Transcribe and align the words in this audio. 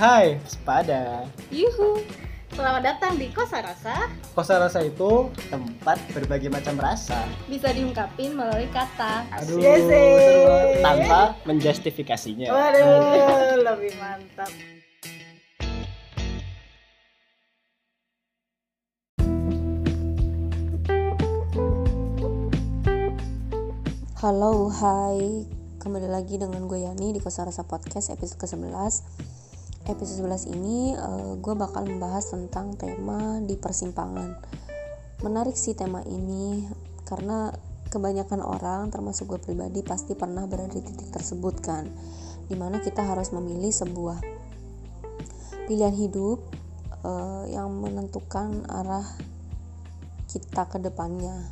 Hai, 0.00 0.40
sepada. 0.48 1.28
Yuhu. 1.52 2.00
Selamat 2.56 2.88
datang 2.88 3.20
di 3.20 3.28
Kosa 3.36 3.60
Rasa. 3.60 4.08
Kosa 4.32 4.56
rasa 4.56 4.80
itu 4.80 5.28
tempat 5.52 6.00
berbagai 6.16 6.48
macam 6.48 6.80
rasa. 6.80 7.28
Bisa 7.44 7.68
diungkapin 7.68 8.32
melalui 8.32 8.64
kata. 8.72 9.28
Aduh, 9.28 9.60
Yes, 9.60 9.84
tanpa 10.80 11.36
menjustifikasinya. 11.44 12.48
Waduh, 12.48 13.60
lebih 13.60 13.92
mantap. 14.00 14.48
Halo, 24.16 24.72
hai 24.80 25.44
Kembali 25.76 26.08
lagi 26.08 26.40
dengan 26.40 26.64
gue 26.64 26.88
Yani 26.88 27.12
di 27.12 27.20
Kosa 27.20 27.44
Rasa 27.44 27.68
Podcast 27.68 28.08
episode 28.08 28.40
ke-11 28.40 29.39
Episode 29.88 30.28
11 30.28 30.52
ini 30.52 30.92
eh, 30.92 31.32
gue 31.40 31.54
bakal 31.56 31.88
membahas 31.88 32.28
tentang 32.28 32.76
tema 32.76 33.40
di 33.40 33.56
persimpangan. 33.56 34.36
Menarik 35.24 35.56
sih 35.56 35.76
tema 35.76 36.00
ini 36.08 36.64
Karena 37.04 37.52
kebanyakan 37.92 38.40
orang 38.40 38.88
termasuk 38.88 39.36
gue 39.36 39.40
pribadi 39.40 39.84
pasti 39.84 40.16
pernah 40.16 40.48
berada 40.48 40.72
di 40.72 40.80
titik 40.80 41.12
tersebut 41.12 41.60
kan 41.60 41.84
Di 42.48 42.56
mana 42.56 42.80
kita 42.80 43.04
harus 43.04 43.32
memilih 43.32 43.68
sebuah 43.68 44.20
pilihan 45.64 45.96
hidup 45.96 46.44
eh, 47.00 47.44
yang 47.56 47.72
menentukan 47.72 48.68
arah 48.68 49.04
kita 50.28 50.62
ke 50.68 50.78
depannya. 50.78 51.42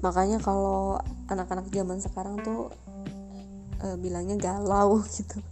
Makanya 0.00 0.40
kalau 0.40 1.02
anak-anak 1.28 1.68
zaman 1.74 1.98
sekarang 2.00 2.40
tuh 2.40 2.72
e, 3.82 3.86
bilangnya 4.00 4.36
galau 4.40 5.02
gitu 5.16 5.42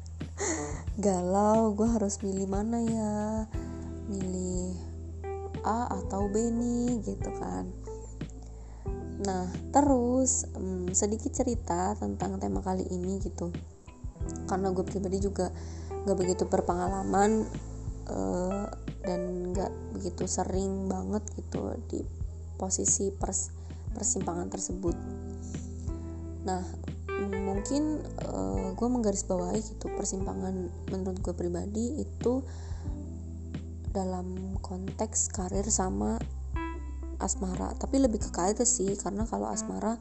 galau 0.98 1.78
gue 1.78 1.86
harus 1.86 2.18
milih 2.26 2.50
mana 2.50 2.82
ya? 2.82 3.16
Milih 4.10 4.74
A 5.62 5.94
atau 5.94 6.26
B 6.26 6.50
nih 6.50 6.98
gitu 7.06 7.30
kan. 7.38 7.70
Nah 9.22 9.46
terus 9.70 10.50
hmm, 10.58 10.90
sedikit 10.90 11.30
cerita 11.30 11.94
tentang 11.94 12.42
tema 12.42 12.58
kali 12.58 12.82
ini 12.90 13.22
gitu. 13.22 13.54
Karena 14.50 14.74
gue 14.74 14.82
pribadi 14.82 15.22
juga 15.22 15.54
gak 16.02 16.18
begitu 16.18 16.50
berpengalaman 16.50 17.46
eh, 18.10 18.66
dan 19.06 19.54
gak 19.54 19.70
begitu 19.94 20.26
sering 20.26 20.90
banget 20.90 21.22
gitu 21.38 21.78
di 21.86 22.02
posisi 22.58 23.14
pers 23.14 23.54
persimpangan 23.94 24.50
tersebut. 24.50 24.96
Nah, 26.42 26.62
mungkin 27.48 28.04
uh, 28.28 28.76
gue 28.76 28.88
menggarisbawahi 28.88 29.60
gitu 29.64 29.88
persimpangan 29.96 30.68
menurut 30.92 31.18
gue 31.24 31.32
pribadi 31.32 32.04
itu 32.04 32.44
dalam 33.96 34.60
konteks 34.60 35.32
karir 35.32 35.64
sama 35.72 36.20
asmara. 37.18 37.72
Tapi 37.80 38.04
lebih 38.04 38.20
ke 38.20 38.30
karir 38.30 38.60
sih 38.68 38.92
karena 39.00 39.24
kalau 39.24 39.48
asmara 39.48 39.96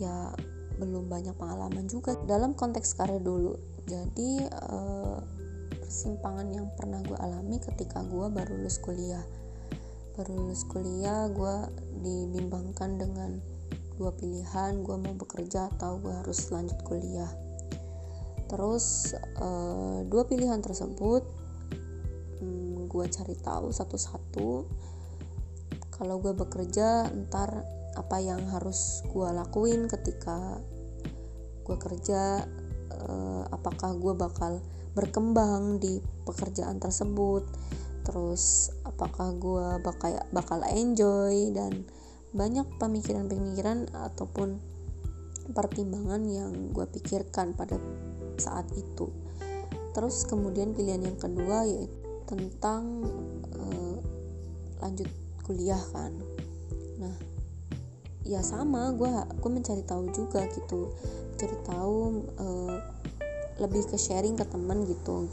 ya 0.00 0.32
belum 0.80 1.06
banyak 1.06 1.36
pengalaman 1.36 1.86
juga 1.86 2.16
dalam 2.24 2.56
konteks 2.56 2.96
karir 2.96 3.20
dulu. 3.20 3.54
Jadi 3.84 4.48
uh, 4.48 5.20
persimpangan 5.84 6.48
yang 6.48 6.66
pernah 6.72 7.04
gue 7.04 7.18
alami 7.20 7.60
ketika 7.60 8.00
gue 8.00 8.26
baru 8.32 8.56
lulus 8.56 8.80
kuliah 8.80 9.22
baru 10.12 10.44
lulus 10.44 10.68
kuliah 10.68 11.28
gue 11.32 11.56
dibimbangkan 12.04 13.00
dengan 13.00 13.40
dua 14.02 14.10
pilihan 14.18 14.82
gue 14.82 14.98
mau 14.98 15.14
bekerja 15.14 15.70
atau 15.78 16.02
gue 16.02 16.10
harus 16.10 16.50
lanjut 16.50 16.74
kuliah. 16.82 17.30
Terus 18.50 19.14
uh, 19.38 20.02
dua 20.10 20.26
pilihan 20.26 20.58
tersebut 20.58 21.22
hmm, 22.42 22.90
gue 22.90 23.06
cari 23.06 23.38
tahu 23.38 23.70
satu-satu. 23.70 24.66
Kalau 25.94 26.18
gue 26.18 26.34
bekerja 26.34 27.14
ntar 27.14 27.62
apa 27.94 28.18
yang 28.18 28.42
harus 28.50 29.06
gue 29.06 29.28
lakuin 29.30 29.86
ketika 29.86 30.58
gue 31.62 31.78
kerja 31.78 32.42
uh, 33.06 33.46
apakah 33.54 33.94
gue 33.94 34.18
bakal 34.18 34.58
berkembang 34.98 35.78
di 35.78 36.02
pekerjaan 36.26 36.82
tersebut? 36.82 37.46
Terus 38.02 38.74
apakah 38.82 39.30
gue 39.38 39.78
bakal 39.78 40.26
bakal 40.34 40.66
enjoy 40.66 41.54
dan 41.54 41.86
banyak 42.32 42.64
pemikiran-pemikiran 42.80 43.92
ataupun 43.92 44.56
pertimbangan 45.52 46.24
yang 46.24 46.72
gue 46.72 46.86
pikirkan 46.88 47.52
pada 47.52 47.76
saat 48.40 48.64
itu. 48.72 49.12
Terus 49.92 50.24
kemudian 50.24 50.72
pilihan 50.72 51.04
yang 51.04 51.18
kedua 51.20 51.68
yaitu 51.68 52.00
tentang 52.24 53.04
uh, 53.52 53.96
lanjut 54.80 55.08
kuliah 55.44 55.80
kan. 55.92 56.16
Nah 56.96 57.12
ya 58.24 58.40
sama 58.40 58.94
gue 58.96 59.10
gue 59.36 59.50
mencari 59.52 59.84
tahu 59.84 60.08
juga 60.16 60.48
gitu. 60.56 60.96
Mencari 61.36 61.56
tahu 61.68 61.98
uh, 62.40 62.76
lebih 63.60 63.84
ke 63.92 64.00
sharing 64.00 64.40
ke 64.40 64.48
teman 64.48 64.88
gitu. 64.88 65.28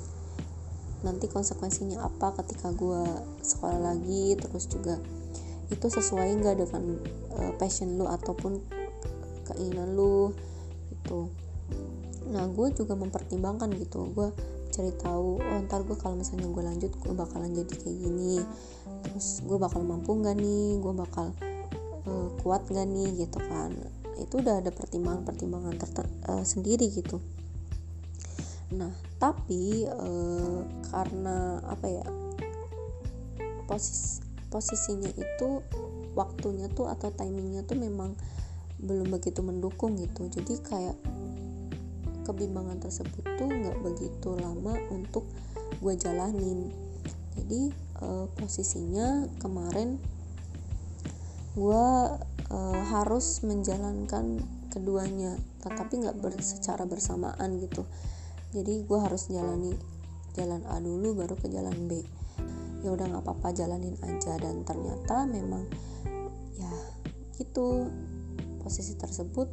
Nanti 1.07 1.31
konsekuensinya 1.31 2.03
apa 2.03 2.35
ketika 2.43 2.75
gue 2.75 3.03
sekolah 3.39 3.79
lagi 3.95 4.35
terus 4.35 4.67
juga 4.67 4.99
itu 5.69 5.85
sesuai 5.85 6.41
nggak 6.41 6.65
dengan 6.65 6.97
uh, 7.37 7.53
passion 7.61 7.97
lu 7.97 8.09
ataupun 8.09 8.61
keinginan 9.49 9.93
lu 9.93 10.33
itu 10.89 11.29
nah 12.29 12.45
gue 12.45 12.69
juga 12.77 12.93
mempertimbangkan 12.93 13.73
gitu. 13.81 14.13
Gue 14.13 14.29
cari 14.69 14.93
tahu 15.01 15.41
oh 15.41 15.59
ntar 15.65 15.81
gue 15.81 15.97
kalau 15.97 16.13
misalnya 16.13 16.45
gue 16.45 16.61
lanjut 16.61 16.91
gue 16.93 17.13
bakalan 17.17 17.53
jadi 17.57 17.73
kayak 17.73 17.97
gini. 18.05 18.37
Terus 19.01 19.41
gue 19.41 19.57
bakal 19.57 19.81
mampu 19.81 20.13
nggak 20.13 20.37
nih? 20.37 20.77
Gue 20.77 20.93
bakal 20.93 21.33
uh, 22.05 22.29
kuat 22.45 22.69
nggak 22.69 22.85
nih? 22.85 23.25
Gitu 23.25 23.39
kan. 23.49 23.73
Itu 24.21 24.45
udah 24.45 24.61
ada 24.61 24.69
pertimbangan-pertimbangan 24.69 25.73
uh, 26.29 26.45
sendiri 26.45 26.85
gitu. 26.93 27.17
Nah, 28.69 28.93
tapi 29.17 29.89
e, 29.89 30.09
karena 30.93 31.57
apa 31.65 31.85
ya? 31.89 32.05
Posis 33.65 34.21
posisinya 34.49 35.09
itu 35.13 35.63
waktunya 36.17 36.67
tuh 36.73 36.89
atau 36.89 37.13
timingnya 37.13 37.63
tuh 37.63 37.77
memang 37.77 38.17
belum 38.81 39.13
begitu 39.13 39.45
mendukung 39.45 39.95
gitu. 39.97 40.27
Jadi 40.29 40.59
kayak 40.61 40.97
kebimbangan 42.25 42.77
tersebut 42.81 43.25
tuh 43.37 43.49
nggak 43.49 43.77
begitu 43.81 44.29
lama 44.37 44.77
untuk 44.93 45.25
gue 45.79 45.93
jalanin. 45.97 46.69
Jadi 47.37 47.71
e, 48.01 48.07
posisinya 48.37 49.25
kemarin 49.41 50.01
gue 51.57 51.85
e, 52.49 52.57
harus 52.93 53.41
menjalankan 53.41 54.41
keduanya, 54.69 55.33
tetapi 55.65 56.05
nggak 56.05 56.17
ber, 56.21 56.33
secara 56.41 56.85
bersamaan 56.85 57.57
gitu 57.57 57.85
jadi 58.49 58.81
gue 58.81 58.99
harus 58.99 59.29
jalani 59.29 59.77
jalan 60.33 60.65
A 60.69 60.81
dulu 60.81 61.13
baru 61.17 61.37
ke 61.37 61.49
jalan 61.49 61.85
B 61.85 62.01
ya 62.83 62.89
udah 62.95 63.05
nggak 63.09 63.23
apa-apa 63.23 63.55
jalanin 63.55 63.95
aja. 64.05 64.35
Dan 64.39 64.63
ternyata 64.63 65.27
memang 65.27 65.63
ya 66.55 66.71
gitu 67.39 67.87
posisi 68.59 68.99
tersebut 68.99 69.47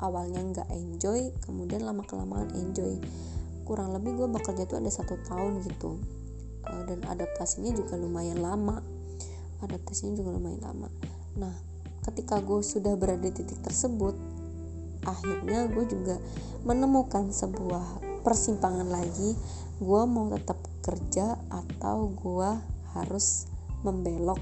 awalnya 0.00 0.40
nggak 0.40 0.68
enjoy 0.72 1.34
kemudian 1.44 1.84
lama 1.84 2.02
kelamaan 2.06 2.50
enjoy. 2.56 2.98
Kurang 3.66 3.94
lebih 3.94 4.18
gue 4.18 4.28
bekerja 4.30 4.66
tuh 4.66 4.82
ada 4.82 4.90
satu 4.90 5.14
tahun 5.26 5.62
gitu. 5.66 6.00
Dan 6.86 7.02
adaptasinya 7.06 7.70
juga 7.74 7.94
lumayan 7.98 8.42
lama. 8.42 8.82
Adaptasinya 9.62 10.18
juga 10.18 10.34
lumayan 10.34 10.62
lama. 10.62 10.88
Nah 11.38 11.54
ketika 12.00 12.40
gue 12.40 12.64
sudah 12.64 12.96
berada 12.96 13.28
di 13.28 13.30
titik 13.30 13.60
tersebut 13.60 14.16
akhirnya 15.04 15.68
gue 15.68 15.84
juga 15.88 16.16
menemukan 16.64 17.32
sebuah 17.32 18.09
persimpangan 18.20 18.88
lagi 18.88 19.36
gue 19.80 20.02
mau 20.04 20.28
tetap 20.28 20.60
kerja 20.84 21.40
atau 21.48 22.12
gue 22.12 22.50
harus 22.92 23.48
membelok 23.80 24.40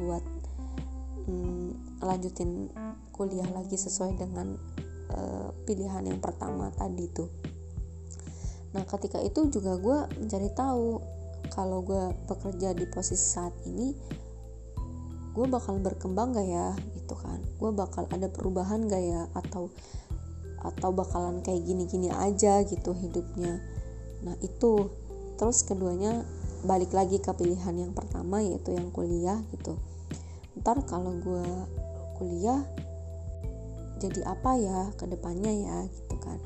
buat 0.00 0.24
hmm, 1.28 2.00
lanjutin 2.00 2.72
kuliah 3.12 3.48
lagi 3.52 3.76
sesuai 3.76 4.16
dengan 4.16 4.56
uh, 5.12 5.52
pilihan 5.68 6.06
yang 6.08 6.22
pertama 6.22 6.72
tadi 6.72 7.04
tuh. 7.12 7.28
Nah 8.72 8.84
ketika 8.88 9.20
itu 9.20 9.48
juga 9.52 9.76
gue 9.76 9.98
mencari 10.22 10.48
tahu 10.56 11.00
kalau 11.52 11.84
gue 11.84 12.14
bekerja 12.28 12.76
di 12.76 12.86
posisi 12.88 13.26
saat 13.36 13.52
ini 13.64 13.92
gue 15.32 15.46
bakal 15.46 15.78
berkembang 15.78 16.34
gak 16.34 16.48
ya 16.48 16.74
gitu 16.98 17.14
kan? 17.14 17.38
Gue 17.60 17.70
bakal 17.70 18.10
ada 18.10 18.26
perubahan 18.26 18.90
gak 18.90 19.04
ya? 19.04 19.22
Atau 19.38 19.70
atau 20.62 20.90
bakalan 20.90 21.40
kayak 21.42 21.64
gini-gini 21.64 22.10
aja 22.10 22.62
gitu 22.66 22.94
hidupnya. 22.94 23.62
Nah 24.24 24.34
itu. 24.42 24.90
Terus 25.38 25.62
keduanya 25.62 26.26
balik 26.66 26.90
lagi 26.90 27.22
ke 27.22 27.30
pilihan 27.30 27.70
yang 27.78 27.94
pertama 27.94 28.42
yaitu 28.42 28.74
yang 28.74 28.90
kuliah 28.90 29.38
gitu. 29.54 29.78
Ntar 30.58 30.82
kalau 30.90 31.14
gue 31.14 31.46
kuliah 32.18 32.58
jadi 34.02 34.26
apa 34.26 34.58
ya 34.58 34.90
ke 34.98 35.06
depannya 35.06 35.52
ya 35.54 35.78
gitu 35.86 36.16
kan. 36.18 36.42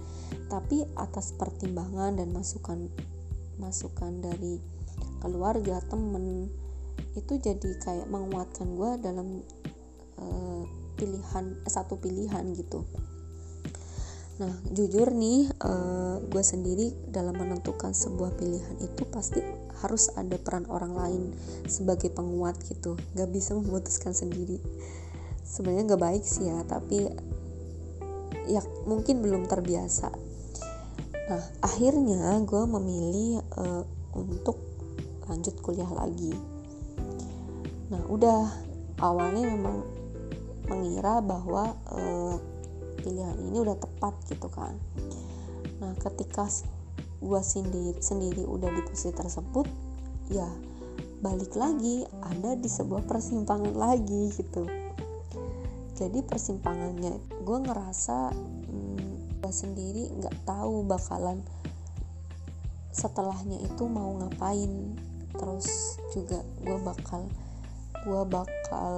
Tapi 0.53 0.85
atas 1.00 1.32
pertimbangan 1.41 2.20
dan 2.20 2.37
masukan 2.37 2.93
masukan 3.56 4.20
dari 4.20 4.61
keluarga 5.25 5.81
temen 5.88 6.53
itu 7.17 7.37
jadi 7.41 7.70
kayak 7.81 8.08
menguatkan 8.08 8.69
gue 8.76 8.91
dalam 9.00 9.41
uh, 10.20 10.65
pilihan 10.97 11.56
satu 11.69 11.97
pilihan 12.00 12.53
gitu 12.56 12.85
Nah, 14.43 14.59
jujur 14.75 15.15
nih, 15.15 15.47
uh, 15.62 15.71
eh, 15.71 16.17
gue 16.27 16.43
sendiri 16.43 16.91
dalam 17.06 17.39
menentukan 17.39 17.94
sebuah 17.94 18.35
pilihan 18.35 18.75
itu 18.83 19.06
pasti 19.06 19.39
harus 19.79 20.11
ada 20.19 20.35
peran 20.35 20.67
orang 20.67 20.99
lain 20.99 21.23
sebagai 21.71 22.11
penguat 22.11 22.59
gitu. 22.67 22.99
Gak 23.15 23.31
bisa 23.31 23.55
memutuskan 23.55 24.11
sendiri. 24.11 24.59
Sebenarnya 25.47 25.94
gak 25.94 26.03
baik 26.03 26.25
sih 26.27 26.50
ya, 26.50 26.59
tapi 26.67 27.06
ya 28.50 28.67
mungkin 28.91 29.23
belum 29.23 29.47
terbiasa. 29.47 30.11
Nah, 31.31 31.43
akhirnya 31.62 32.35
gue 32.43 32.62
memilih 32.67 33.47
uh, 33.55 33.87
untuk 34.19 34.59
lanjut 35.31 35.55
kuliah 35.62 35.87
lagi. 35.87 36.35
Nah, 37.94 38.03
udah 38.11 38.50
awalnya 38.99 39.55
memang 39.55 39.87
mengira 40.67 41.23
bahwa 41.23 41.79
uh, 41.94 42.43
pilihan 43.03 43.37
ini 43.37 43.59
udah 43.59 43.77
tepat 43.77 44.15
gitu 44.31 44.49
kan. 44.49 44.79
Nah 45.83 45.93
ketika 45.99 46.47
gue 47.23 47.43
sendiri 47.43 47.99
sendiri 48.03 48.43
udah 48.47 48.71
di 48.71 48.83
posisi 48.83 49.15
tersebut 49.15 49.67
ya 50.31 50.47
balik 51.23 51.55
lagi 51.55 52.03
ada 52.23 52.59
di 52.59 52.67
sebuah 52.67 53.07
persimpangan 53.07 53.75
lagi 53.75 54.31
gitu. 54.35 54.67
Jadi 55.95 56.19
persimpangannya 56.27 57.15
gue 57.47 57.59
ngerasa 57.63 58.35
hmm, 58.35 59.39
gue 59.39 59.53
sendiri 59.55 60.11
nggak 60.19 60.43
tahu 60.43 60.83
bakalan 60.83 61.43
setelahnya 62.91 63.63
itu 63.63 63.87
mau 63.87 64.19
ngapain. 64.19 64.99
Terus 65.39 65.99
juga 66.11 66.43
gue 66.63 66.79
bakal 66.83 67.31
gue 68.03 68.23
bakal 68.27 68.95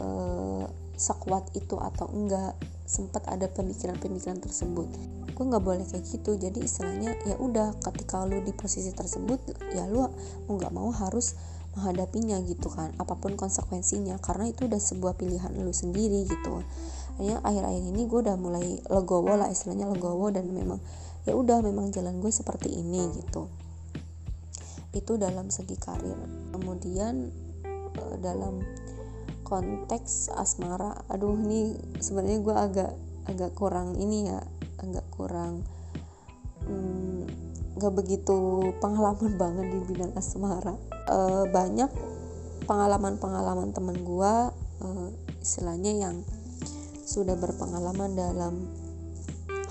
uh, 0.00 0.64
sekuat 0.96 1.52
itu 1.52 1.76
atau 1.76 2.08
enggak 2.16 2.56
sempat 2.92 3.24
ada 3.24 3.48
pemikiran-pemikiran 3.48 4.44
tersebut. 4.44 4.84
Gue 5.32 5.44
nggak 5.48 5.64
boleh 5.64 5.84
kayak 5.88 6.04
gitu. 6.04 6.36
Jadi 6.36 6.60
istilahnya 6.68 7.16
ya 7.24 7.40
udah 7.40 7.80
ketika 7.80 8.28
lu 8.28 8.44
di 8.44 8.52
posisi 8.52 8.92
tersebut 8.92 9.40
ya 9.72 9.88
lu 9.88 10.04
mau 10.44 10.60
nggak 10.60 10.72
mau 10.76 10.92
harus 10.92 11.32
menghadapinya 11.72 12.36
gitu 12.44 12.68
kan. 12.68 12.92
Apa 13.00 13.16
pun 13.16 13.32
konsekuensinya 13.40 14.20
karena 14.20 14.52
itu 14.52 14.68
udah 14.68 14.76
sebuah 14.76 15.16
pilihan 15.16 15.56
lu 15.56 15.72
sendiri 15.72 16.28
gitu. 16.28 16.60
Hanya 17.16 17.40
akhir-akhir 17.40 17.80
ini 17.96 18.04
gue 18.04 18.20
udah 18.28 18.36
mulai 18.36 18.76
legowo 18.84 19.40
lah 19.40 19.48
istilahnya 19.48 19.88
legowo 19.88 20.28
dan 20.28 20.52
memang 20.52 20.76
ya 21.24 21.32
udah 21.32 21.64
memang 21.64 21.88
jalan 21.96 22.20
gue 22.20 22.28
seperti 22.28 22.76
ini 22.76 23.08
gitu. 23.24 23.48
Itu 24.92 25.16
dalam 25.16 25.48
segi 25.48 25.80
karir. 25.80 26.20
Kemudian 26.52 27.32
eh, 27.64 28.16
dalam 28.20 28.60
konteks 29.52 30.32
asmara. 30.32 31.04
Aduh 31.12 31.36
ini 31.36 31.76
sebenarnya 32.00 32.40
gue 32.40 32.56
agak 32.56 32.92
agak 33.28 33.52
kurang 33.52 34.00
ini 34.00 34.32
ya 34.32 34.40
agak 34.80 35.04
kurang 35.12 35.60
hmm, 36.64 37.28
gak 37.76 37.92
begitu 37.92 38.72
pengalaman 38.80 39.36
banget 39.42 39.68
di 39.68 39.78
bidang 39.92 40.16
asmara. 40.16 40.72
E, 41.04 41.18
banyak 41.52 41.92
pengalaman-pengalaman 42.64 43.76
temen 43.76 44.00
gue 44.00 44.34
e, 44.80 44.86
istilahnya 45.44 45.92
yang 46.00 46.16
sudah 47.04 47.36
berpengalaman 47.36 48.16
dalam 48.16 48.72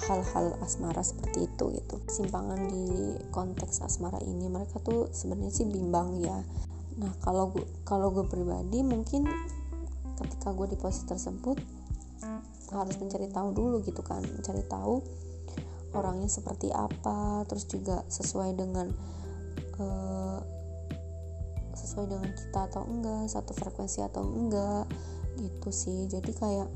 hal-hal 0.06 0.54
asmara 0.62 1.01
seperti 1.01 1.50
itu 1.50 1.74
gitu. 1.74 1.98
Simpangan 2.06 2.69
di 2.69 3.18
konteks 3.34 3.81
asmara 3.81 4.22
ini 4.22 4.45
mereka 4.45 4.77
tuh 4.77 5.10
sebenarnya 5.10 5.50
sih 5.50 5.66
bimbang 5.66 6.22
ya. 6.22 6.38
Nah 7.01 7.18
kalau 7.25 7.50
kalau 7.81 8.13
gue 8.13 8.30
pribadi 8.30 8.86
mungkin 8.86 9.25
ketika 10.23 10.53
gue 10.53 10.68
di 10.71 10.77
posisi 10.77 11.06
tersebut 11.09 11.57
harus 12.71 12.95
mencari 12.97 13.27
tahu 13.27 13.50
dulu 13.51 13.83
gitu 13.83 14.00
kan 14.00 14.23
mencari 14.23 14.63
tahu 14.71 15.03
orangnya 15.91 16.31
seperti 16.31 16.71
apa 16.71 17.44
terus 17.51 17.68
juga 17.68 18.00
sesuai 18.07 18.56
dengan 18.56 18.88
uh, 19.75 20.39
sesuai 21.75 22.07
dengan 22.07 22.31
kita 22.31 22.71
atau 22.71 22.88
enggak 22.88 23.27
satu 23.27 23.51
frekuensi 23.51 24.00
atau 24.00 24.23
enggak 24.23 24.88
gitu 25.35 25.69
sih. 25.75 26.07
Jadi 26.07 26.31
kayak 26.31 26.69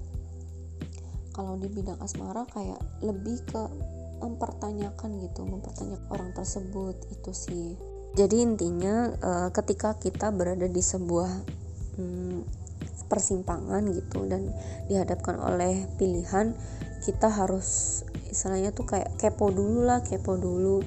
kalau 1.31 1.55
di 1.55 1.71
bidang 1.71 1.99
asmara 2.03 2.43
kayak 2.51 2.79
lebih 2.99 3.39
ke 3.47 3.63
mempertanyakan 4.19 5.19
gitu 5.23 5.47
mempertanyakan 5.47 6.07
orang 6.11 6.31
tersebut 6.35 6.95
itu 7.11 7.31
sih. 7.31 7.69
Jadi 8.15 8.43
intinya 8.43 9.11
uh, 9.19 9.49
ketika 9.51 9.95
kita 9.95 10.31
berada 10.31 10.67
di 10.67 10.83
sebuah 10.83 11.31
hmm, 11.99 12.64
persimpangan 13.05 13.85
gitu 13.93 14.25
dan 14.25 14.49
dihadapkan 14.89 15.37
oleh 15.37 15.85
pilihan 15.99 16.57
kita 17.05 17.29
harus 17.29 18.01
istilahnya 18.33 18.73
tuh 18.73 18.89
kayak 18.89 19.13
kepo 19.21 19.53
dulu 19.53 19.85
lah 19.85 20.01
kepo 20.01 20.35
dulu 20.41 20.81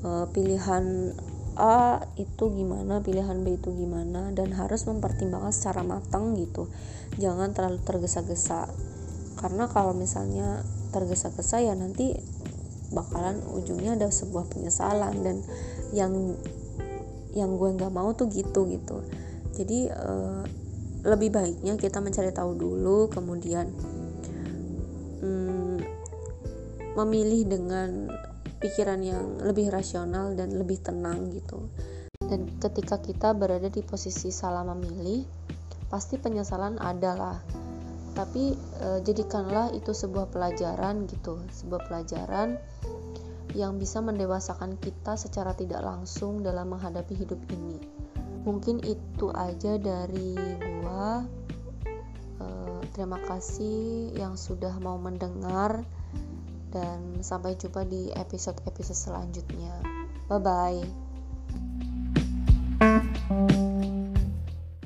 e, 0.00 0.10
pilihan 0.32 1.12
A 1.56 2.04
itu 2.20 2.52
gimana 2.52 3.00
pilihan 3.00 3.40
B 3.40 3.56
itu 3.56 3.72
gimana 3.72 4.28
dan 4.36 4.52
harus 4.52 4.84
mempertimbangkan 4.84 5.56
secara 5.56 5.80
matang 5.80 6.36
gitu. 6.36 6.68
Jangan 7.16 7.56
terlalu 7.56 7.80
tergesa-gesa. 7.80 8.68
Karena 9.40 9.64
kalau 9.64 9.96
misalnya 9.96 10.60
tergesa-gesa 10.92 11.64
ya 11.64 11.72
nanti 11.72 12.12
bakalan 12.92 13.40
ujungnya 13.56 13.96
ada 13.96 14.12
sebuah 14.12 14.52
penyesalan 14.52 15.24
dan 15.24 15.40
yang 15.96 16.36
yang 17.32 17.56
gue 17.56 17.68
nggak 17.72 17.92
mau 17.92 18.12
tuh 18.12 18.28
gitu 18.28 18.68
gitu. 18.68 19.00
Jadi 19.56 19.88
uh, 19.88 20.44
lebih 21.04 21.34
baiknya 21.34 21.76
kita 21.76 22.00
mencari 22.00 22.32
tahu 22.32 22.56
dulu 22.56 23.10
kemudian 23.12 23.68
hmm, 25.20 25.78
memilih 26.96 27.42
dengan 27.44 28.08
pikiran 28.56 29.00
yang 29.04 29.36
lebih 29.44 29.68
rasional 29.68 30.32
dan 30.32 30.56
lebih 30.56 30.80
tenang 30.80 31.28
gitu. 31.30 31.68
Dan 32.26 32.58
ketika 32.58 32.98
kita 32.98 33.36
berada 33.36 33.68
di 33.68 33.84
posisi 33.84 34.32
salah 34.32 34.64
memilih 34.64 35.22
pasti 35.86 36.18
penyesalan 36.18 36.80
adalah 36.82 37.38
tapi 38.16 38.56
e, 38.56 38.88
jadikanlah 39.04 39.70
itu 39.76 39.92
sebuah 39.92 40.32
pelajaran 40.32 41.04
gitu 41.06 41.36
sebuah 41.52 41.84
pelajaran 41.86 42.56
yang 43.54 43.76
bisa 43.76 44.00
mendewasakan 44.00 44.80
kita 44.80 45.14
secara 45.20 45.52
tidak 45.52 45.84
langsung 45.84 46.42
dalam 46.42 46.72
menghadapi 46.72 47.14
hidup 47.16 47.38
ini. 47.52 47.78
Mungkin 48.44 48.84
itu 48.84 49.32
aja 49.32 49.80
dari 49.80 50.36
uh, 50.96 52.80
terima 52.96 53.20
kasih 53.28 54.10
yang 54.16 54.34
sudah 54.34 54.72
mau 54.80 54.96
mendengar 54.96 55.84
dan 56.72 57.20
sampai 57.20 57.56
jumpa 57.56 57.84
di 57.84 58.10
episode-episode 58.12 58.98
selanjutnya. 58.98 59.74
Bye 60.26 60.42
bye 60.42 60.82